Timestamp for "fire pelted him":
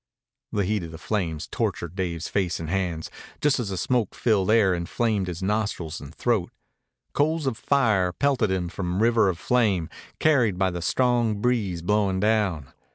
7.55-8.67